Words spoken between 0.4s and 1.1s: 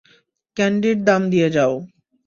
ক্যান্ডির